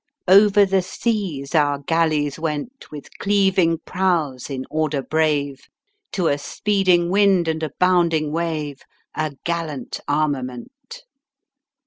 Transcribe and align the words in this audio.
* 0.13 0.27
Over 0.27 0.65
the 0.65 0.81
seas 0.81 1.53
our 1.53 1.77
galleys 1.77 2.39
went, 2.39 2.89
With 2.89 3.15
cleaving 3.19 3.81
prows 3.85 4.49
in 4.49 4.65
order 4.71 5.03
brave, 5.03 5.67
To 6.13 6.25
a 6.25 6.39
speeding 6.39 7.11
wind 7.11 7.47
and 7.47 7.61
a 7.61 7.69
bounding 7.77 8.31
wave 8.31 8.81
A 9.13 9.33
gallant 9.43 9.99
armament." 10.07 11.03